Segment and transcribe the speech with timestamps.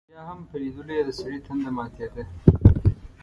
[0.09, 2.23] بیا هم په لیدلو یې دسړي تنده ماتېده.